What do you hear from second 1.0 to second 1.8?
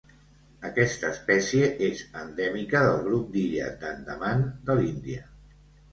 espècie